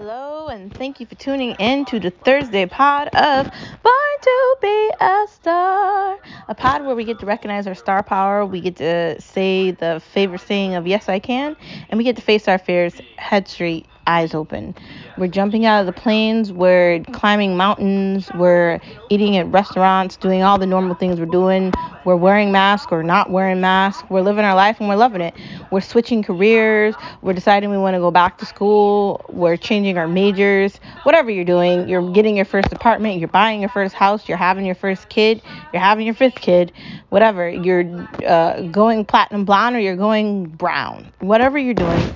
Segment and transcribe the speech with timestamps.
[0.00, 3.44] Hello, and thank you for tuning in to the Thursday pod of
[3.82, 8.46] Born to Be a Star, a pod where we get to recognize our star power,
[8.46, 11.54] we get to say the favorite saying of yes, I can,
[11.90, 14.74] and we get to face our fears head straight, eyes open.
[15.16, 20.58] We're jumping out of the planes, we're climbing mountains, we're eating at restaurants, doing all
[20.58, 21.72] the normal things we're doing.
[22.04, 24.08] We're wearing masks or not wearing masks.
[24.08, 25.34] We're living our life and we're loving it.
[25.70, 26.94] We're switching careers.
[27.20, 29.24] We're deciding we want to go back to school.
[29.28, 30.80] We're changing our majors.
[31.02, 34.64] Whatever you're doing, you're getting your first apartment, you're buying your first house, you're having
[34.64, 36.72] your first kid, you're having your fifth kid,
[37.10, 37.48] whatever.
[37.48, 41.12] You're uh, going platinum blonde or you're going brown.
[41.20, 42.12] Whatever you're doing,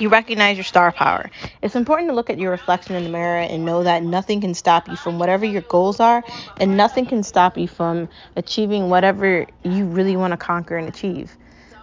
[0.00, 1.30] you recognize your star power.
[1.62, 4.54] It's important to look at your reflection in the mirror and know that nothing can
[4.54, 6.22] stop you from whatever your goals are,
[6.58, 11.36] and nothing can stop you from achieving whatever you really want to conquer and achieve.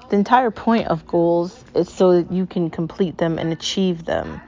[0.10, 4.42] The entire point of goals is so that you can complete them and achieve them.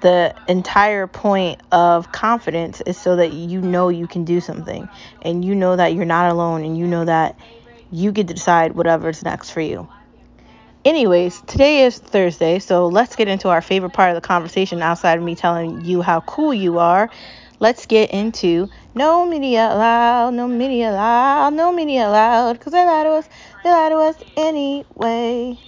[0.00, 4.88] The entire point of confidence is so that you know you can do something
[5.22, 7.36] and you know that you're not alone and you know that
[7.90, 9.88] you get to decide whatever's next for you.
[10.86, 15.18] Anyways, today is Thursday, so let's get into our favorite part of the conversation outside
[15.18, 17.10] of me telling you how cool you are.
[17.58, 23.02] Let's get into no media allowed, no media allowed, no media allowed, because they lie
[23.02, 23.28] to us,
[23.64, 25.58] they lie to us anyway.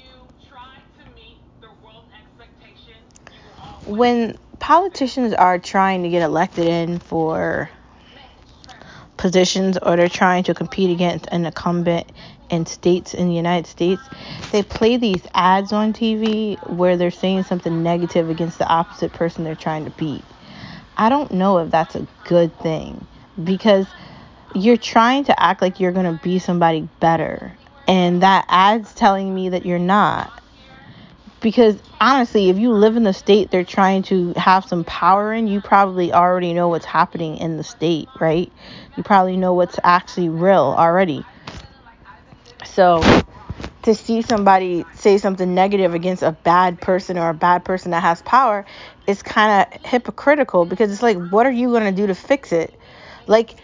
[3.86, 7.69] When politicians are trying to get elected in for
[9.16, 12.06] positions or they're trying to compete against an incumbent
[12.50, 14.02] in states in the United States,
[14.52, 19.44] they play these ads on TV where they're saying something negative against the opposite person
[19.44, 20.24] they're trying to beat.
[20.96, 23.06] I don't know if that's a good thing
[23.42, 23.86] because
[24.54, 27.52] you're trying to act like you're going to be somebody better
[27.88, 30.32] and that ad's telling me that you're not.
[31.41, 35.46] Because honestly, if you live in the state they're trying to have some power in,
[35.46, 38.52] you probably already know what's happening in the state, right?
[38.96, 41.24] You probably know what's actually real already.
[42.78, 43.03] So
[43.83, 48.05] to see somebody say something negative against a bad person or a bad person that
[48.05, 48.65] has power
[49.09, 52.53] is kind of hypocritical because it's like, what are you going to do to fix
[52.53, 52.72] it?
[53.27, 53.56] Like,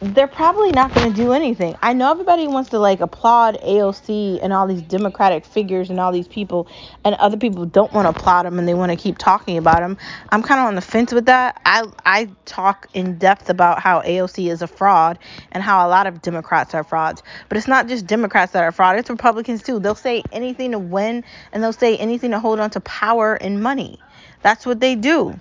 [0.00, 1.74] they're probably not going to do anything.
[1.80, 6.12] I know everybody wants to like applaud AOC and all these democratic figures and all
[6.12, 6.68] these people,
[7.02, 9.80] and other people don't want to applaud them and they want to keep talking about
[9.80, 9.96] them.
[10.28, 11.60] I'm kind of on the fence with that.
[11.64, 15.18] I I talk in depth about how AOC is a fraud
[15.52, 17.22] and how a lot of Democrats are frauds.
[17.48, 19.78] But it's not just Democrats that are fraud; it's Republicans too.
[19.78, 23.62] They'll say anything to win and they'll say anything to hold on to power and
[23.62, 23.98] money.
[24.42, 25.40] That's what they do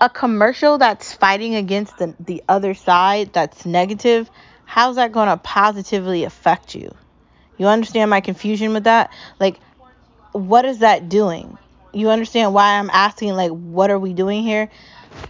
[0.00, 4.30] a commercial that's fighting against the, the other side that's negative,
[4.64, 6.94] how's that going to positively affect you?
[7.58, 9.12] You understand my confusion with that?
[9.38, 9.60] Like,
[10.32, 11.58] what is that doing?
[11.92, 14.70] You understand why I'm asking, like, what are we doing here?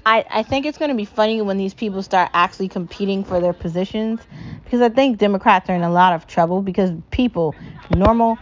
[0.05, 3.41] I, I think it's going to be funny when these people start actually competing for
[3.41, 4.21] their positions
[4.63, 7.55] because I think Democrats are in a lot of trouble because people,
[7.97, 8.39] normal,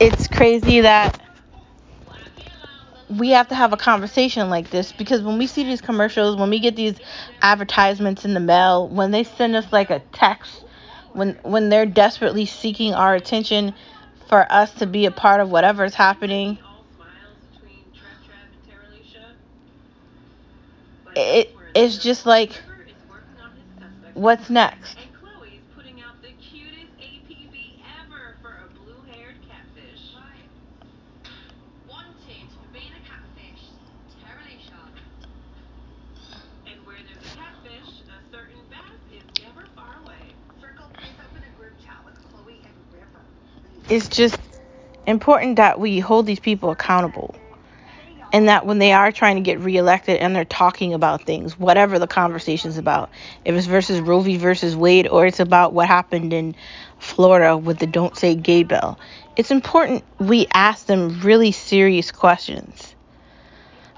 [0.00, 1.20] it's crazy that
[3.18, 6.50] we have to have a conversation like this because when we see these commercials, when
[6.50, 6.96] we get these
[7.42, 10.64] advertisements in the mail, when they send us like a text,
[11.12, 13.74] when when they're desperately seeking our attention
[14.28, 16.58] for us to be a part of whatever's happening,
[21.16, 22.62] it it's just like
[24.14, 24.98] what's next?
[43.90, 44.38] It's just
[45.04, 47.34] important that we hold these people accountable.
[48.32, 51.98] And that when they are trying to get reelected and they're talking about things, whatever
[51.98, 53.10] the conversation's about,
[53.44, 54.36] if it's versus Roe v.
[54.36, 56.54] versus Wade or it's about what happened in
[57.00, 59.00] Florida with the Don't Say Gay bill,
[59.36, 62.94] it's important we ask them really serious questions.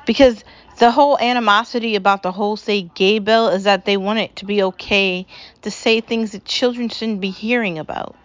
[0.06, 0.42] Because
[0.78, 4.46] the whole animosity about the whole say gay bill is that they want it to
[4.46, 5.26] be okay
[5.60, 8.16] to say things that children shouldn't be hearing about.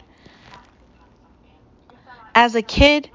[2.38, 3.10] As a kid,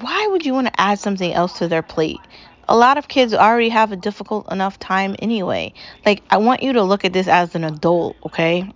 [0.00, 2.20] why would you want to add something else to their plate?
[2.68, 5.74] A lot of kids already have a difficult enough time anyway.
[6.06, 8.72] Like, I want you to look at this as an adult, okay?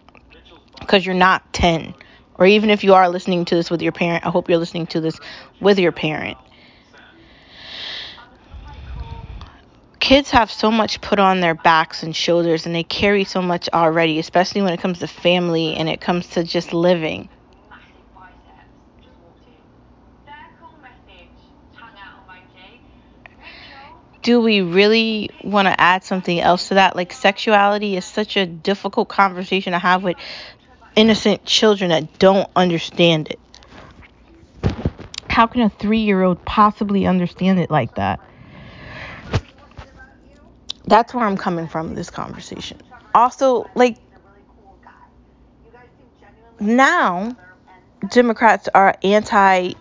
[0.81, 1.95] because you're not 10.
[2.37, 4.87] Or even if you are listening to this with your parent, I hope you're listening
[4.89, 5.19] to this
[5.61, 6.39] with your parent.
[9.99, 13.69] Kids have so much put on their backs and shoulders, and they carry so much
[13.73, 17.29] already, especially when it comes to family and it comes to just living.
[24.29, 26.95] Do we really want to add something else to that?
[26.95, 30.19] Like, sexuality is such a difficult conversation to have with
[30.95, 33.41] innocent children that don't understand it.
[35.31, 38.21] How can a three year old possibly understand it like that?
[40.87, 42.83] That's where I'm coming from this conversation.
[43.15, 43.97] Also, like,
[46.61, 47.35] now
[48.11, 49.73] Democrats are anti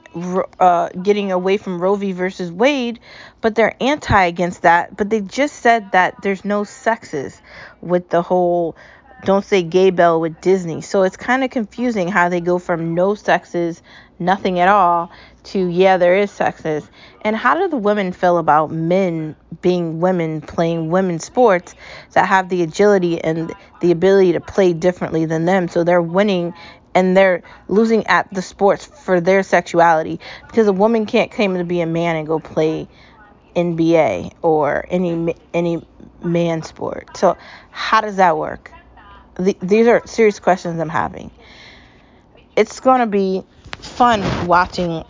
[0.60, 2.12] uh, getting away from Roe v.
[2.12, 3.00] versus Wade,
[3.42, 4.96] but they're anti against that.
[4.96, 7.42] But they just said that there's no sexes
[7.82, 8.76] with the whole
[9.24, 10.82] don't say gay bell with Disney.
[10.82, 13.82] So it's kind of confusing how they go from no sexes,
[14.20, 15.12] nothing at all,
[15.46, 16.88] to yeah, there is sexes.
[17.22, 21.74] And how do the women feel about men being women playing women's sports
[22.14, 25.68] that have the agility and the ability to play differently than them?
[25.68, 26.54] So they're winning
[26.94, 31.64] and they're losing at the sports for their sexuality because a woman can't claim to
[31.64, 32.88] be a man and go play
[33.56, 35.82] NBA or any any
[36.24, 37.18] man sport.
[37.18, 37.38] So
[37.72, 38.72] how does that work?
[39.36, 41.32] The, these are serious questions I'm having.
[42.56, 43.44] It's going to be
[43.82, 45.04] fun watching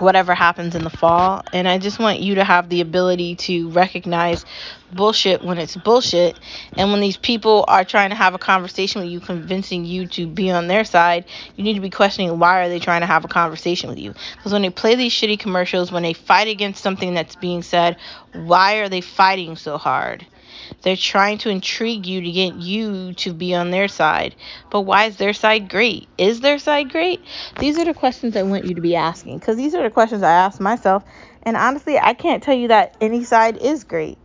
[0.00, 1.42] whatever happens in the fall.
[1.52, 4.44] And I just want you to have the ability to recognize
[4.92, 6.38] bullshit when it's bullshit.
[6.76, 10.26] And when these people are trying to have a conversation with you, convincing you to
[10.26, 11.24] be on their side,
[11.56, 14.14] you need to be questioning why are they trying to have a conversation with you?
[14.36, 17.96] Because when they play these shitty commercials, when they fight against something that's being said,
[18.32, 20.26] why are they fighting so hard?
[20.82, 24.34] They're trying to intrigue you to get you to be on their side.
[24.70, 26.08] But why is their side great?
[26.18, 27.20] Is their side great?
[27.58, 30.22] These are the questions I want you to be asking because these are the questions
[30.22, 31.04] I ask myself.
[31.42, 34.18] And honestly, I can't tell you that any side is great.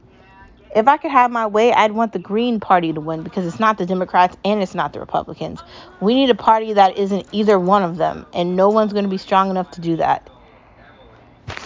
[0.76, 3.60] If I could have my way, I'd want the Green Party to win because it's
[3.60, 5.62] not the Democrats and it's not the Republicans.
[6.02, 9.10] We need a party that isn't either one of them, and no one's going to
[9.10, 10.28] be strong enough to do that.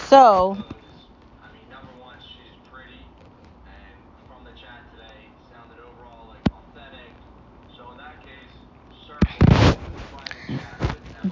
[0.08, 0.62] So,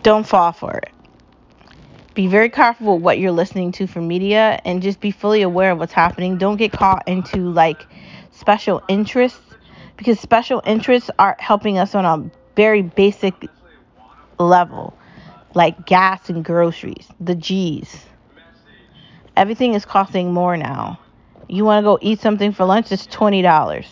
[0.03, 0.91] don't fall for it.
[2.15, 5.73] Be very careful with what you're listening to from media and just be fully aware
[5.73, 6.39] of what's happening.
[6.39, 7.87] Don't get caught into like
[8.31, 9.41] special interests
[9.97, 13.35] because special interests are helping us on a very basic
[14.39, 14.97] level,
[15.55, 18.07] like gas and groceries, the G's.
[19.37, 20.99] Everything is costing more now.
[21.49, 23.87] You want to go eat something for lunch, it's $20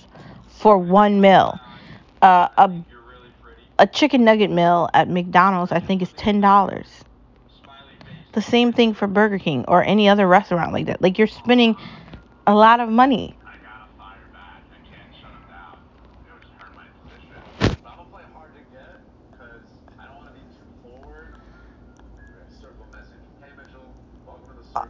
[0.48, 1.58] for one meal.
[2.22, 2.72] Uh, a
[3.78, 6.88] a chicken nugget meal at McDonald's, I think, is ten dollars.
[8.32, 11.02] The same thing for Burger King or any other restaurant like that.
[11.02, 11.76] Like you're spending
[12.46, 13.36] a lot of money.
[24.76, 24.84] Uh,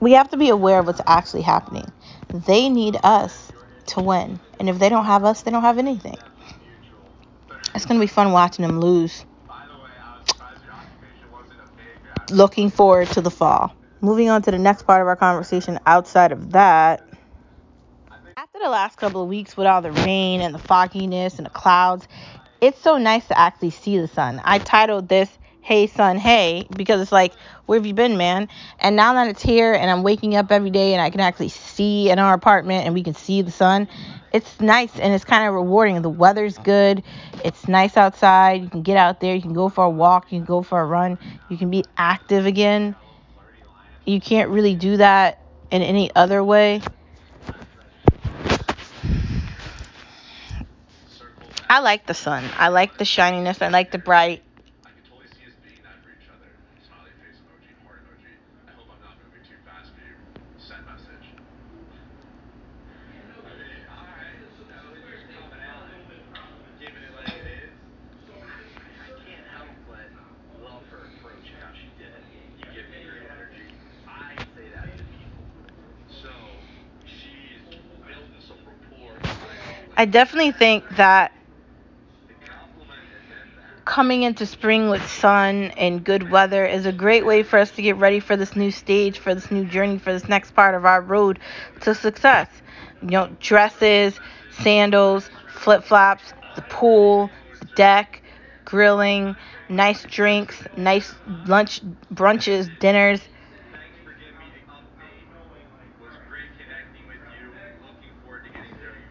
[0.00, 1.86] we have to be aware of what's actually happening.
[2.32, 3.52] They need us
[3.88, 4.40] to win.
[4.58, 6.16] And if they don't have us, they don't have anything.
[7.74, 9.24] It's going to be fun watching them lose.
[12.30, 13.74] Looking forward to the fall.
[14.00, 17.02] Moving on to the next part of our conversation outside of that.
[18.36, 21.50] After the last couple of weeks with all the rain and the fogginess and the
[21.50, 22.08] clouds,
[22.60, 24.40] it's so nice to actually see the sun.
[24.44, 25.28] I titled this
[25.60, 27.34] Hey Sun Hey because it's like,
[27.66, 28.48] where have you been, man?
[28.78, 31.50] And now that it's here and I'm waking up every day and I can actually
[31.50, 33.88] see in our apartment and we can see the sun,
[34.32, 36.00] it's nice and it's kind of rewarding.
[36.02, 37.02] The weather's good.
[37.44, 38.62] It's nice outside.
[38.62, 39.34] You can get out there.
[39.34, 40.30] You can go for a walk.
[40.30, 41.18] You can go for a run.
[41.48, 42.94] You can be active again.
[44.04, 46.80] You can't really do that in any other way.
[51.68, 52.44] I like the sun.
[52.56, 53.62] I like the shininess.
[53.62, 54.42] I like the bright.
[80.00, 81.30] I definitely think that
[83.84, 87.82] coming into spring with sun and good weather is a great way for us to
[87.82, 90.86] get ready for this new stage, for this new journey, for this next part of
[90.86, 91.38] our road
[91.82, 92.48] to success.
[93.02, 94.18] You know, dresses,
[94.62, 98.22] sandals, flip flops, the pool, the deck,
[98.64, 99.36] grilling,
[99.68, 101.14] nice drinks, nice
[101.44, 101.82] lunch,
[102.14, 103.20] brunches, dinners.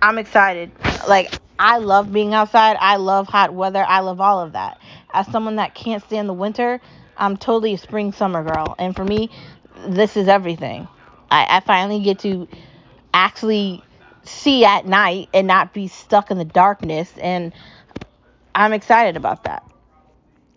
[0.02, 0.72] I'm excited.
[1.08, 2.78] Like I love being outside.
[2.80, 3.84] I love hot weather.
[3.86, 4.80] I love all of that.
[5.14, 6.80] As someone that can't stand the winter,
[7.18, 8.76] I'm totally a spring summer girl.
[8.80, 9.30] And for me,
[9.88, 10.88] this is everything.
[11.32, 12.48] I, I finally get to
[13.14, 13.84] actually
[14.24, 17.12] see at night and not be stuck in the darkness.
[17.20, 17.54] And
[18.56, 19.64] I'm excited about that.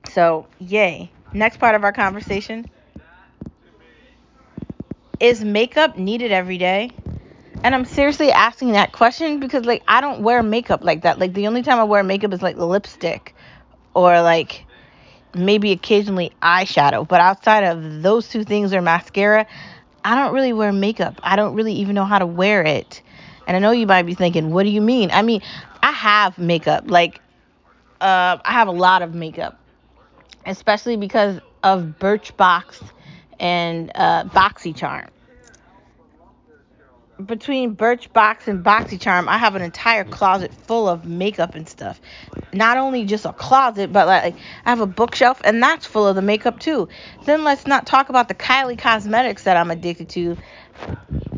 [0.08, 1.10] So, yay.
[1.32, 2.66] Next part of our conversation
[5.20, 6.94] is makeup needed every day?
[7.64, 11.18] And I'm seriously asking that question because, like, I don't wear makeup like that.
[11.18, 13.34] Like, the only time I wear makeup is like lipstick
[13.94, 14.64] or like
[15.34, 17.06] maybe occasionally eyeshadow.
[17.06, 19.46] But outside of those two things or mascara,
[20.04, 21.20] I don't really wear makeup.
[21.22, 23.00] I don't really even know how to wear it.
[23.46, 25.10] And I know you might be thinking, what do you mean?
[25.12, 25.42] I mean,
[25.82, 26.84] I have makeup.
[26.86, 27.20] Like,
[28.00, 29.58] uh, I have a lot of makeup,
[30.46, 32.82] especially because of Birchbox
[33.38, 35.08] and uh, BoxyCharm
[37.26, 42.00] between Birchbox and BoxyCharm, I have an entire closet full of makeup and stuff.
[42.52, 46.16] Not only just a closet, but like I have a bookshelf and that's full of
[46.16, 46.88] the makeup too.
[47.24, 50.36] Then let's not talk about the Kylie Cosmetics that I'm addicted to.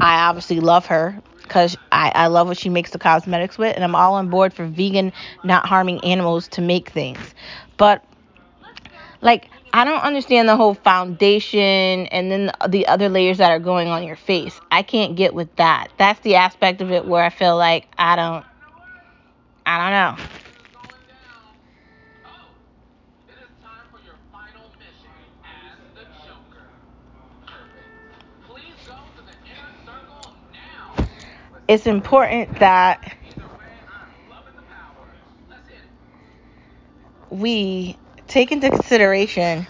[0.01, 3.85] I obviously love her because I, I love what she makes the cosmetics with, and
[3.85, 5.13] I'm all on board for vegan,
[5.45, 7.35] not harming animals to make things.
[7.77, 8.05] But
[9.21, 13.89] like I don't understand the whole foundation and then the other layers that are going
[13.89, 14.61] on your face.
[14.71, 15.89] I can't get with that.
[15.99, 18.47] That's the aspect of it where I feel like I don't
[19.67, 20.25] I don't know.
[31.67, 33.17] It's important that
[37.31, 39.67] we take into consideration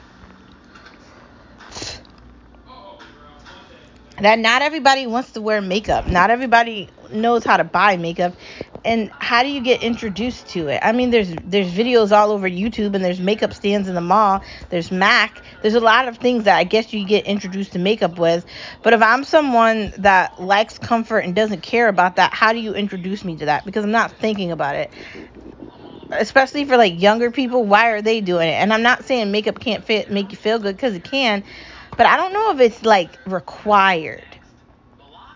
[4.20, 6.06] that not everybody wants to wear makeup.
[6.06, 8.36] Not everybody knows how to buy makeup.
[8.84, 10.80] And how do you get introduced to it?
[10.82, 14.42] I mean, there's there's videos all over YouTube and there's makeup stands in the mall.
[14.68, 15.42] There's MAC.
[15.62, 18.44] There's a lot of things that I guess you get introduced to makeup with.
[18.82, 22.74] But if I'm someone that likes comfort and doesn't care about that, how do you
[22.74, 23.64] introduce me to that?
[23.64, 24.92] Because I'm not thinking about it.
[26.10, 28.52] Especially for like younger people, why are they doing it?
[28.54, 31.44] And I'm not saying makeup can't fit make you feel good because it can,
[31.96, 34.38] but I don't know if it's like required.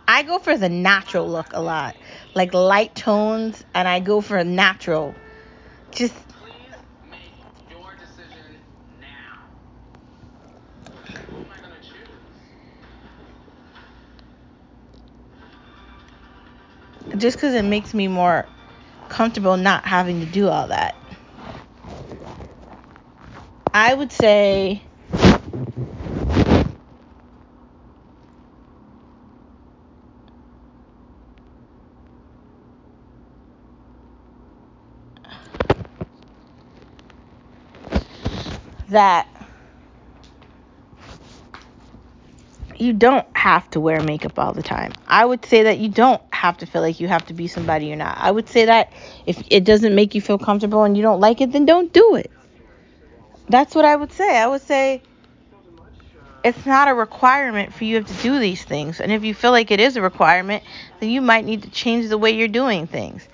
[0.08, 1.96] I go for the natural look a lot,
[2.34, 5.16] like light tones, and I go for natural.
[5.92, 6.14] Just
[17.16, 18.48] just because it makes me more
[19.08, 20.94] comfortable not having to do all that.
[23.74, 24.82] I would say
[38.88, 39.26] that
[42.80, 44.92] you don't have to wear makeup all the time.
[45.06, 47.86] I would say that you don't have to feel like you have to be somebody
[47.86, 48.16] you're not.
[48.18, 48.92] I would say that
[49.26, 52.16] if it doesn't make you feel comfortable and you don't like it, then don't do
[52.16, 52.30] it.
[53.48, 54.38] That's what I would say.
[54.38, 55.02] I would say
[56.44, 59.00] it's not a requirement for you to do these things.
[59.00, 60.62] And if you feel like it is a requirement,
[61.00, 63.26] then you might need to change the way you're doing things.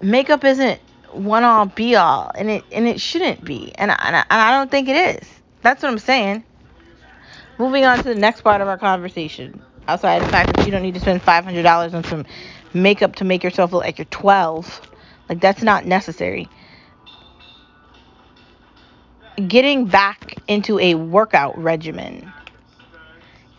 [0.00, 0.80] Makeup isn't
[1.12, 3.72] one all be all, and it and it shouldn't be.
[3.76, 5.28] And I, and I, and I don't think it is.
[5.62, 6.44] That's what I'm saying.
[7.58, 9.62] Moving on to the next part of our conversation.
[9.86, 12.24] Outside the fact that you don't need to spend $500 on some
[12.72, 14.90] makeup to make yourself look like you're 12.
[15.28, 16.48] Like, that's not necessary.
[19.36, 22.32] Getting back into a workout regimen.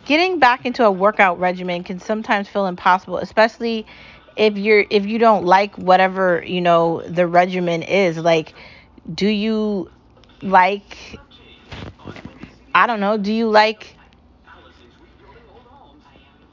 [0.04, 3.86] Getting back into a workout regimen can sometimes feel impossible, especially
[4.36, 8.16] if you're if you don't like whatever, you know, the regimen is.
[8.16, 8.54] Like,
[9.12, 9.90] do you
[10.42, 11.18] like
[12.76, 13.96] I don't know, do you like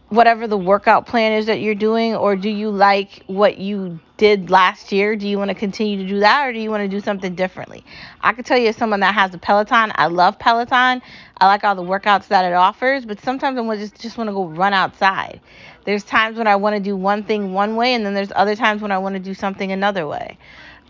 [0.07, 4.49] whatever the workout plan is that you're doing or do you like what you did
[4.49, 5.17] last year?
[5.17, 7.35] Do you want to continue to do that or do you want to do something
[7.35, 7.83] differently?
[8.21, 11.01] I can tell you as someone that has a Peloton, I love Peloton.
[11.41, 14.33] I like all the workouts that it offers, but sometimes I just just want to
[14.33, 15.41] go run outside.
[15.83, 18.55] There's times when I want to do one thing one way and then there's other
[18.55, 20.37] times when I want to do something another way.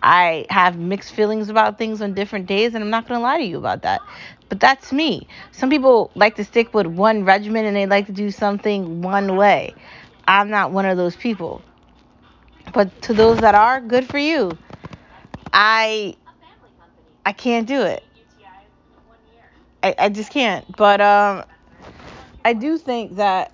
[0.04, 3.38] I have mixed feelings about things on different days, and I'm not going to lie
[3.38, 4.02] to you about that.
[4.54, 5.28] But that's me.
[5.52, 9.36] Some people like to stick with one regimen and they like to do something one
[9.36, 9.74] way.
[10.28, 11.64] I'm not one of those people.
[12.72, 14.60] But to those that are, good for you.
[15.52, 16.18] I
[17.26, 18.04] I can't do it.
[19.82, 20.64] I, I just can't.
[20.78, 21.46] But um,
[22.46, 23.54] I do think that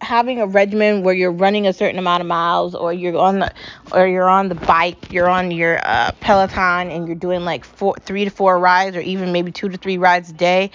[0.00, 3.52] having a regimen where you're running a certain amount of miles or you're on the
[3.92, 7.96] or you're on the bike you're on your uh, peloton and you're doing like four
[8.02, 10.70] three to four rides or even maybe two to three rides a day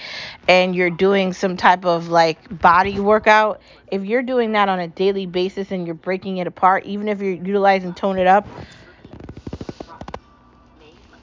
[0.47, 3.61] and you're doing some type of like body workout
[3.91, 7.21] if you're doing that on a daily basis and you're breaking it apart even if
[7.21, 8.47] you're utilizing tone it up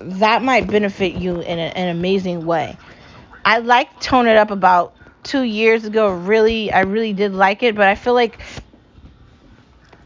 [0.01, 2.79] that might benefit you in a, an amazing way.
[3.45, 4.95] I like tone it up about
[5.29, 8.41] two years ago really i really did like it but i feel like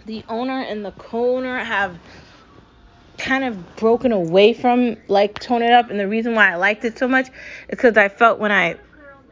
[0.05, 1.97] the owner and the co-owner have
[3.19, 6.85] kind of broken away from like tone it up and the reason why i liked
[6.85, 7.33] it so much is
[7.71, 8.77] because i felt when i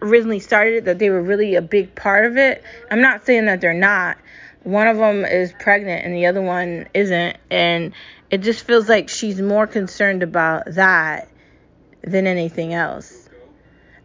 [0.03, 2.63] originally started it that they were really a big part of it.
[2.91, 4.19] I'm not saying that they're not.
[4.63, 7.95] One of them is pregnant and the other one isn't and
[8.31, 11.29] it just feels like she's more concerned about that
[12.03, 13.30] than anything else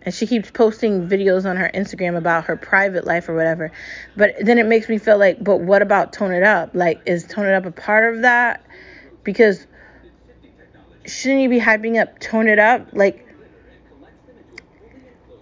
[0.05, 3.71] and she keeps posting videos on her Instagram about her private life or whatever.
[4.15, 6.69] But then it makes me feel like, but what about Tone It Up?
[6.73, 8.63] Like, is Tone It Up a part of that?
[9.23, 9.65] Because
[11.05, 12.89] shouldn't you be hyping up Tone It Up?
[12.93, 13.27] Like,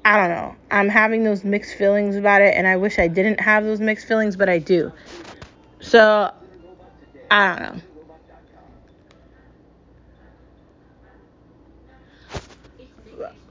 [0.05, 0.55] I don't know.
[0.71, 4.07] I'm having those mixed feelings about it, and I wish I didn't have those mixed
[4.07, 4.91] feelings, but I do.
[5.81, 6.33] So,
[7.29, 7.81] I don't know.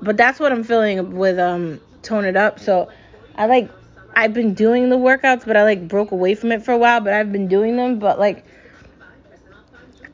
[0.02, 2.58] But that's what I'm feeling with um tone it up.
[2.58, 2.88] So
[3.36, 3.70] I like
[4.14, 7.00] I've been doing the workouts, but I like broke away from it for a while,
[7.00, 8.44] but I've been doing them, but like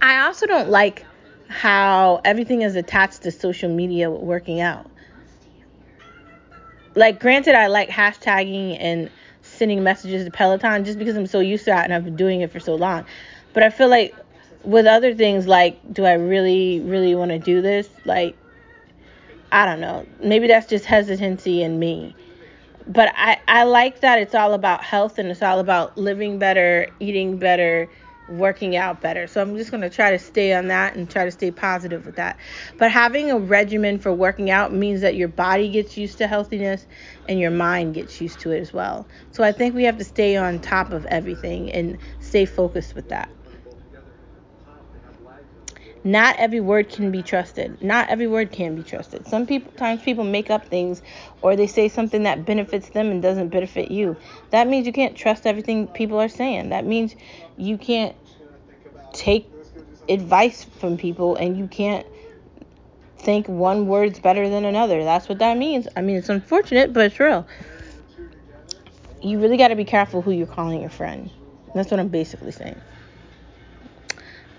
[0.00, 1.04] I also don't like
[1.49, 4.88] how everything is attached to social media working out.
[6.95, 11.64] Like granted I like hashtagging and sending messages to Peloton just because I'm so used
[11.64, 13.07] to it and I've been doing it for so long.
[13.54, 14.14] But I feel like
[14.64, 17.88] with other things like do I really really want to do this?
[18.04, 18.37] Like
[19.52, 20.07] I don't know.
[20.21, 22.17] Maybe that's just hesitancy in me.
[22.87, 26.89] But I, I like that it's all about health and it's all about living better,
[27.00, 27.91] eating better,
[28.28, 29.26] working out better.
[29.26, 32.06] So I'm just going to try to stay on that and try to stay positive
[32.06, 32.39] with that.
[32.78, 36.87] But having a regimen for working out means that your body gets used to healthiness
[37.26, 39.08] and your mind gets used to it as well.
[39.32, 43.08] So I think we have to stay on top of everything and stay focused with
[43.11, 43.30] that.
[46.04, 47.82] Not every word can be trusted.
[47.82, 49.26] Not every word can be trusted.
[49.26, 51.02] Some people times people make up things
[51.43, 54.17] or they say something that benefits them and doesn't benefit you.
[54.50, 56.71] That means you can't trust everything people are saying.
[56.71, 57.17] That means
[57.56, 58.15] you can't
[59.13, 59.50] take
[60.08, 62.06] advice from people and you can't
[63.19, 65.02] think one word's better than another.
[65.02, 65.89] That's what that means.
[65.97, 67.47] I mean, it's unfortunate, but it's real.
[69.21, 71.30] You really got to be careful who you're calling your friend.
[71.75, 72.80] That's what I'm basically saying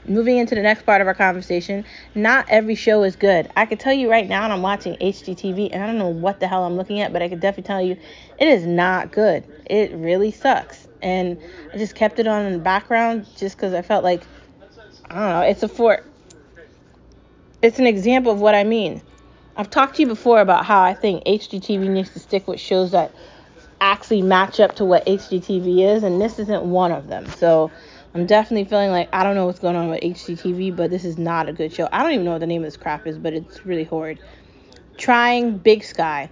[0.09, 3.49] moving into the next part of our conversation, not every show is good.
[3.55, 6.39] I can tell you right now, and I'm watching HGTV, and I don't know what
[6.39, 7.97] the hell I'm looking at, but I can definitely tell you
[8.39, 9.43] it is not good.
[9.65, 10.87] It really sucks.
[11.01, 11.39] And
[11.73, 14.23] I just kept it on in the background just because I felt like,
[15.09, 16.03] I don't know, it's a for,
[17.61, 19.01] it's an example of what I mean.
[19.55, 22.91] I've talked to you before about how I think HGTV needs to stick with shows
[22.91, 23.11] that
[23.81, 27.25] actually match up to what HGTV is, and this isn't one of them.
[27.27, 27.71] So
[28.19, 31.17] I'm definitely feeling like I don't know what's going on with HGTV, but this is
[31.17, 31.87] not a good show.
[31.89, 34.19] I don't even know what the name of this crap is, but it's really horrid.
[34.97, 36.29] Trying Big Sky.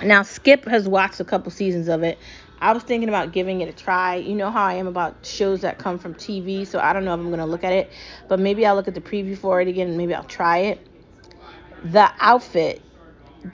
[0.00, 2.16] Now Skip has watched a couple seasons of it.
[2.60, 4.14] I was thinking about giving it a try.
[4.16, 7.14] You know how I am about shows that come from TV, so I don't know
[7.14, 7.90] if I'm gonna look at it,
[8.28, 10.86] but maybe I'll look at the preview for it again and maybe I'll try it.
[11.82, 12.82] The outfit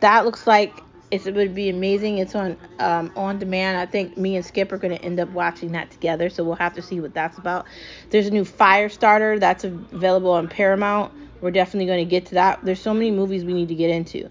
[0.00, 0.74] that looks like
[1.10, 2.18] it would be amazing.
[2.18, 3.78] It's on um, on demand.
[3.78, 6.56] I think me and Skip are going to end up watching that together, so we'll
[6.56, 7.66] have to see what that's about.
[8.10, 11.12] There's a new Firestarter that's available on Paramount.
[11.40, 12.64] We're definitely going to get to that.
[12.64, 14.30] There's so many movies we need to get into.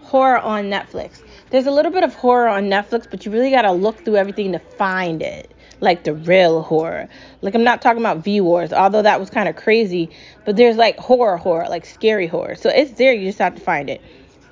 [0.00, 1.22] Horror on Netflix.
[1.50, 4.16] There's a little bit of horror on Netflix, but you really got to look through
[4.16, 5.50] everything to find it.
[5.80, 7.08] Like the real horror.
[7.42, 10.08] Like I'm not talking about V Wars, although that was kind of crazy,
[10.46, 12.54] but there's like horror horror, like scary horror.
[12.54, 14.00] So it's there, you just have to find it.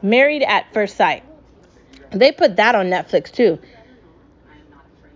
[0.02, 1.22] Married at First Sight.
[2.14, 3.58] They put that on Netflix too.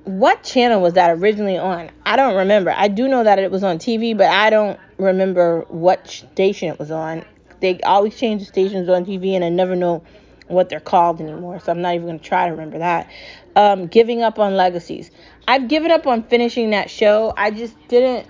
[0.04, 1.90] What channel was that originally on?
[2.04, 2.72] I don't remember.
[2.76, 6.78] I do know that it was on TV, but I don't remember what station it
[6.78, 7.24] was on.
[7.60, 10.04] They always change the stations on TV, and I never know
[10.46, 11.58] what they're called anymore.
[11.58, 13.10] So I'm not even going to try to remember that.
[13.56, 15.10] Um, giving up on legacies.
[15.48, 17.32] I've given up on finishing that show.
[17.36, 18.28] I just didn't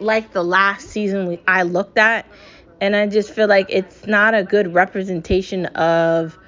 [0.00, 2.24] like the last season we, I looked at,
[2.80, 6.38] and I just feel like it's not a good representation of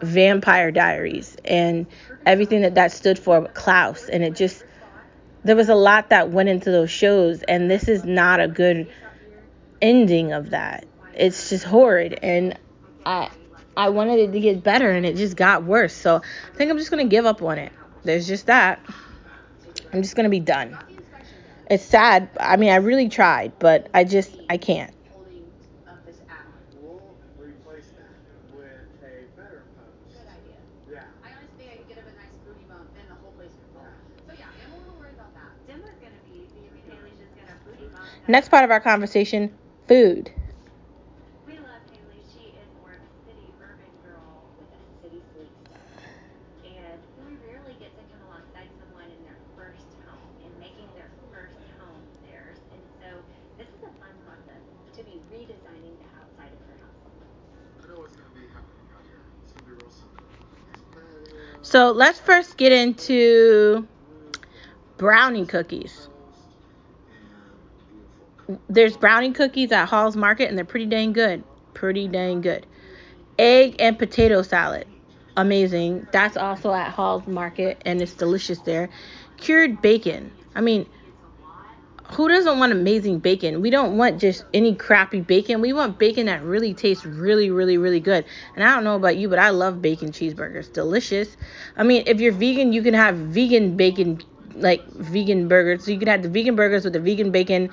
[0.00, 1.86] Vampire Diaries and
[2.24, 4.08] everything that that stood for Klaus.
[4.08, 4.64] And it just,
[5.44, 8.88] there was a lot that went into those shows, and this is not a good
[9.80, 10.86] ending of that.
[11.14, 12.56] it's just horrid, and
[13.04, 13.30] I
[13.76, 15.92] I wanted it to get better, and it just got worse.
[15.92, 17.72] So I think I'm just gonna give up on it.
[18.04, 18.80] There's just that.
[19.92, 20.78] I'm just gonna be done.
[21.70, 22.30] It's sad.
[22.40, 24.92] I mean, I really tried, but I just I can't.
[59.48, 60.24] It's gonna be real simple.
[60.52, 63.86] Patio, So let's first get into
[64.98, 66.07] brownie cookies.
[68.68, 71.44] There's brownie cookies at Hall's Market, and they're pretty dang good.
[71.74, 72.66] Pretty dang good.
[73.38, 74.86] Egg and potato salad.
[75.36, 76.06] Amazing.
[76.12, 78.88] That's also at Hall's Market, and it's delicious there.
[79.36, 80.32] Cured bacon.
[80.54, 80.86] I mean,
[82.12, 83.60] who doesn't want amazing bacon?
[83.60, 85.60] We don't want just any crappy bacon.
[85.60, 88.24] We want bacon that really tastes really, really, really good.
[88.54, 90.72] And I don't know about you, but I love bacon cheeseburgers.
[90.72, 91.36] Delicious.
[91.76, 94.22] I mean, if you're vegan, you can have vegan bacon,
[94.54, 95.84] like vegan burgers.
[95.84, 97.70] So you can have the vegan burgers with the vegan bacon,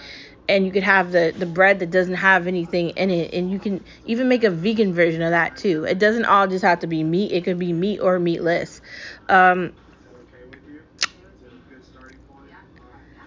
[0.47, 3.33] and you could have the, the bread that doesn't have anything in it.
[3.33, 5.85] And you can even make a vegan version of that too.
[5.85, 8.81] It doesn't all just have to be meat, it could be meat or meatless.
[9.29, 9.73] Um,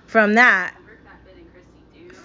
[0.06, 0.74] from that.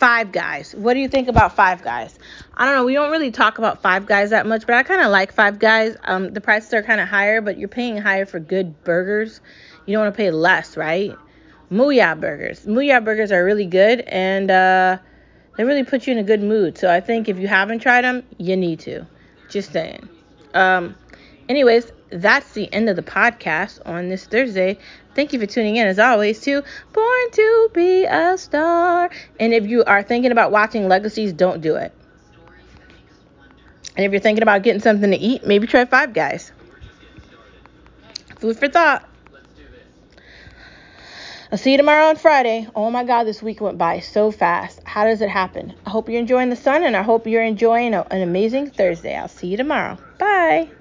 [0.04, 0.76] Five Guys.
[0.76, 2.20] What do you think about Five Guys?
[2.54, 2.84] I don't know.
[2.84, 5.60] We don't really talk about Five Guys that much, but I kind of like Five
[5.60, 5.96] Guys.
[6.04, 9.40] Um, the prices are kind of higher, but you're paying higher for good burgers.
[9.86, 11.16] You don't want to pay less, right?
[11.72, 12.66] Mooyah burgers.
[12.66, 14.98] Mooyah burgers are really good, and uh,
[15.58, 16.78] they really put you in a good mood.
[16.78, 19.06] So I think if you haven't tried them, you need to.
[19.50, 20.08] Just saying.
[20.54, 20.96] Um,
[21.50, 24.78] anyways, that's the end of the podcast on this Thursday.
[25.16, 29.10] Thank you for tuning in, as always, to Born to Be a Star.
[29.40, 31.94] And if you are thinking about watching Legacies, don't do it.
[33.96, 36.52] And if you're thinking about getting something to eat, maybe try Five Guys.
[38.40, 39.08] Food for thought.
[41.54, 42.68] I'll see you tomorrow on Friday.
[42.74, 44.80] Oh my God, this week went by so fast.
[44.86, 45.76] How does it happen?
[45.86, 49.16] I hope you're enjoying the sun and I hope you're enjoying an amazing Thursday.
[49.16, 50.00] I'll see you tomorrow.
[50.18, 50.72] Bye.